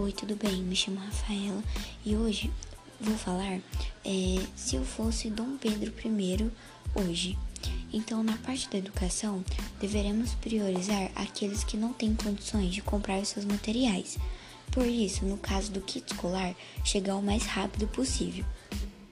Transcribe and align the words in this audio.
Oi, 0.00 0.12
tudo 0.12 0.36
bem? 0.36 0.62
Me 0.62 0.76
chamo 0.76 1.00
Rafaela 1.00 1.60
e 2.06 2.14
hoje 2.14 2.52
vou 3.00 3.18
falar 3.18 3.58
é, 4.04 4.46
se 4.54 4.76
eu 4.76 4.84
fosse 4.84 5.28
Dom 5.28 5.56
Pedro 5.56 5.92
I 5.92 6.52
hoje. 6.94 7.36
Então, 7.92 8.22
na 8.22 8.36
parte 8.36 8.70
da 8.70 8.78
educação, 8.78 9.44
deveremos 9.80 10.34
priorizar 10.34 11.10
aqueles 11.16 11.64
que 11.64 11.76
não 11.76 11.92
têm 11.92 12.14
condições 12.14 12.72
de 12.72 12.80
comprar 12.80 13.26
seus 13.26 13.44
materiais. 13.44 14.16
Por 14.70 14.86
isso, 14.86 15.24
no 15.24 15.36
caso 15.36 15.72
do 15.72 15.80
kit 15.80 16.12
escolar, 16.12 16.54
chegar 16.84 17.16
o 17.16 17.22
mais 17.22 17.42
rápido 17.42 17.88
possível. 17.88 18.44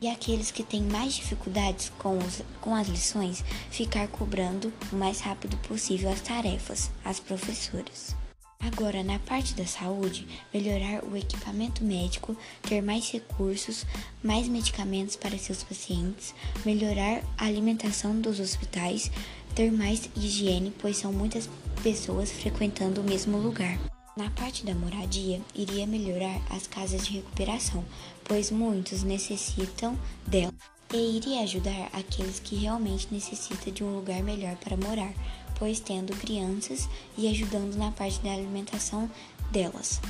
E 0.00 0.06
aqueles 0.06 0.52
que 0.52 0.62
têm 0.62 0.82
mais 0.82 1.14
dificuldades 1.14 1.90
com, 1.98 2.16
os, 2.16 2.42
com 2.60 2.76
as 2.76 2.86
lições, 2.86 3.44
ficar 3.72 4.06
cobrando 4.06 4.72
o 4.92 4.94
mais 4.94 5.18
rápido 5.18 5.56
possível 5.66 6.12
as 6.12 6.20
tarefas, 6.20 6.92
as 7.04 7.18
professoras. 7.18 8.14
Agora, 8.60 9.02
na 9.02 9.18
parte 9.18 9.54
da 9.54 9.66
saúde, 9.66 10.26
melhorar 10.52 11.04
o 11.04 11.16
equipamento 11.16 11.84
médico, 11.84 12.36
ter 12.62 12.82
mais 12.82 13.10
recursos, 13.10 13.86
mais 14.22 14.48
medicamentos 14.48 15.16
para 15.16 15.38
seus 15.38 15.62
pacientes, 15.62 16.34
melhorar 16.64 17.22
a 17.38 17.46
alimentação 17.46 18.20
dos 18.20 18.40
hospitais, 18.40 19.10
ter 19.54 19.70
mais 19.70 20.10
higiene, 20.16 20.72
pois 20.78 20.96
são 20.96 21.12
muitas 21.12 21.48
pessoas 21.82 22.30
frequentando 22.30 23.00
o 23.00 23.04
mesmo 23.04 23.38
lugar. 23.38 23.78
Na 24.16 24.30
parte 24.30 24.64
da 24.64 24.74
moradia, 24.74 25.40
iria 25.54 25.86
melhorar 25.86 26.40
as 26.50 26.66
casas 26.66 27.06
de 27.06 27.12
recuperação, 27.12 27.84
pois 28.24 28.50
muitos 28.50 29.02
necessitam 29.02 29.98
dela, 30.26 30.54
e 30.92 31.16
iria 31.16 31.42
ajudar 31.42 31.90
aqueles 31.92 32.40
que 32.40 32.56
realmente 32.56 33.08
necessitam 33.10 33.72
de 33.72 33.84
um 33.84 33.94
lugar 33.94 34.22
melhor 34.22 34.56
para 34.56 34.76
morar, 34.76 35.12
pois 35.58 35.80
tendo 35.80 36.16
crianças 36.16 36.88
e 37.16 37.28
ajudando 37.28 37.76
na 37.76 37.90
parte 37.90 38.20
da 38.20 38.32
alimentação 38.32 39.10
delas. 39.50 40.00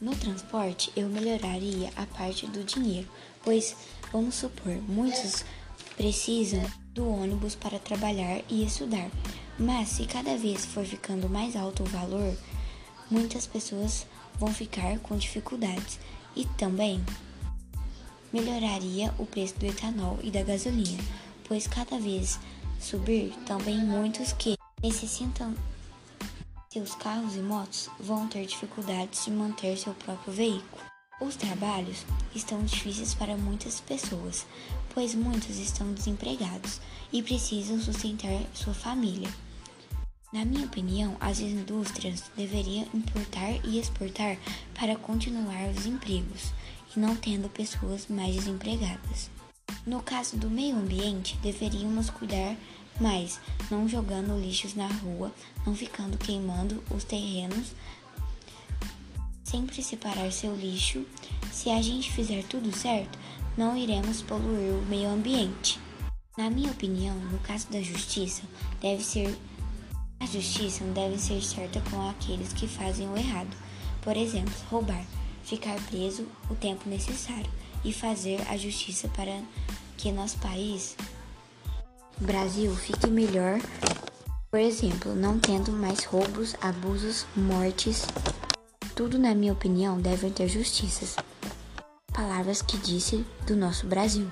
No 0.00 0.14
transporte, 0.14 0.92
eu 0.96 1.08
melhoraria 1.08 1.90
a 1.96 2.04
parte 2.04 2.46
do 2.46 2.62
dinheiro, 2.64 3.08
pois, 3.42 3.76
vamos 4.12 4.34
supor, 4.34 4.74
muitos 4.88 5.44
precisam 5.96 6.62
do 6.92 7.08
ônibus 7.08 7.54
para 7.54 7.78
trabalhar 7.78 8.42
e 8.48 8.64
estudar, 8.64 9.10
mas 9.58 9.88
se 9.88 10.06
cada 10.06 10.36
vez 10.36 10.64
for 10.64 10.84
ficando 10.84 11.28
mais 11.28 11.56
alto 11.56 11.82
o 11.82 11.86
valor, 11.86 12.36
muitas 13.10 13.46
pessoas 13.46 14.06
vão 14.38 14.52
ficar 14.52 14.98
com 14.98 15.16
dificuldades 15.16 15.98
e 16.36 16.44
também 16.58 17.02
melhoraria 18.32 19.14
o 19.18 19.24
preço 19.24 19.54
do 19.58 19.66
etanol 19.66 20.18
e 20.22 20.30
da 20.30 20.42
gasolina, 20.42 21.02
pois 21.46 21.66
cada 21.66 21.98
vez 21.98 22.38
subir, 22.84 23.34
também 23.46 23.78
muitos 23.78 24.32
que 24.34 24.56
necessitam 24.82 25.54
seus 26.70 26.94
carros 26.94 27.34
e 27.34 27.38
motos 27.38 27.88
vão 27.98 28.28
ter 28.28 28.44
dificuldades 28.44 29.24
de 29.24 29.30
manter 29.30 29.78
seu 29.78 29.94
próprio 29.94 30.32
veículo. 30.32 30.82
Os 31.20 31.36
trabalhos 31.36 32.04
estão 32.34 32.62
difíceis 32.62 33.14
para 33.14 33.36
muitas 33.36 33.80
pessoas, 33.80 34.44
pois 34.92 35.14
muitos 35.14 35.56
estão 35.58 35.92
desempregados 35.94 36.80
e 37.12 37.22
precisam 37.22 37.80
sustentar 37.80 38.42
sua 38.52 38.74
família. 38.74 39.32
Na 40.32 40.44
minha 40.44 40.66
opinião, 40.66 41.16
as 41.20 41.38
indústrias 41.38 42.24
deveriam 42.36 42.86
importar 42.92 43.64
e 43.64 43.78
exportar 43.78 44.36
para 44.78 44.96
continuar 44.96 45.70
os 45.70 45.86
empregos 45.86 46.52
e 46.94 46.98
não 46.98 47.16
tendo 47.16 47.48
pessoas 47.48 48.08
mais 48.08 48.34
desempregadas. 48.34 49.30
No 49.86 50.02
caso 50.02 50.36
do 50.36 50.48
meio 50.48 50.76
ambiente, 50.76 51.36
deveríamos 51.42 52.08
cuidar 52.10 52.56
mais, 53.00 53.40
não 53.70 53.88
jogando 53.88 54.38
lixos 54.40 54.74
na 54.74 54.86
rua, 54.86 55.32
não 55.66 55.74
ficando 55.74 56.16
queimando 56.16 56.82
os 56.90 57.04
terrenos. 57.04 57.72
Sempre 59.42 59.82
separar 59.82 60.32
seu 60.32 60.56
lixo. 60.56 61.04
Se 61.52 61.70
a 61.70 61.82
gente 61.82 62.10
fizer 62.10 62.42
tudo 62.44 62.74
certo, 62.74 63.18
não 63.56 63.76
iremos 63.76 64.22
poluir 64.22 64.72
o 64.72 64.86
meio 64.86 65.10
ambiente. 65.10 65.78
Na 66.36 66.48
minha 66.48 66.70
opinião, 66.70 67.16
no 67.16 67.38
caso 67.40 67.70
da 67.70 67.80
justiça, 67.80 68.42
deve 68.80 69.04
ser 69.04 69.38
a 70.24 70.26
justiça 70.26 70.82
não 70.82 70.94
deve 70.94 71.18
ser 71.18 71.42
certa 71.42 71.82
com 71.90 72.08
aqueles 72.08 72.52
que 72.54 72.66
fazem 72.66 73.06
o 73.08 73.16
errado. 73.16 73.54
Por 74.00 74.16
exemplo, 74.16 74.54
roubar, 74.70 75.04
ficar 75.44 75.78
preso 75.82 76.26
o 76.48 76.54
tempo 76.54 76.88
necessário 76.88 77.50
e 77.84 77.92
fazer 77.92 78.40
a 78.48 78.56
justiça 78.56 79.06
para 79.08 79.42
que 79.96 80.12
nosso 80.12 80.38
país, 80.38 80.96
Brasil, 82.18 82.74
fique 82.76 83.06
melhor. 83.08 83.58
Por 84.50 84.60
exemplo, 84.60 85.14
não 85.14 85.38
tendo 85.38 85.72
mais 85.72 86.04
roubos, 86.04 86.54
abusos, 86.60 87.26
mortes. 87.36 88.06
Tudo, 88.94 89.18
na 89.18 89.34
minha 89.34 89.52
opinião, 89.52 90.00
deve 90.00 90.30
ter 90.30 90.48
justiças. 90.48 91.16
Palavras 92.12 92.62
que 92.62 92.76
disse 92.78 93.26
do 93.46 93.56
nosso 93.56 93.86
Brasil. 93.86 94.30